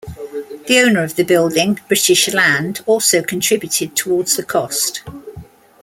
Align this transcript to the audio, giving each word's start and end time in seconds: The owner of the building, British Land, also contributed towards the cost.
The 0.65 0.79
owner 0.83 1.03
of 1.03 1.15
the 1.15 1.23
building, 1.23 1.79
British 1.87 2.27
Land, 2.33 2.81
also 2.87 3.21
contributed 3.21 3.95
towards 3.95 4.35
the 4.35 4.41
cost. 4.41 5.03